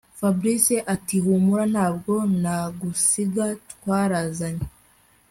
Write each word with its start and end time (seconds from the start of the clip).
Fabric 0.19 0.63
atihumura 0.93 1.63
ntabwo 1.73 2.13
nagusiga 2.41 3.45
twarazanye 3.71 4.65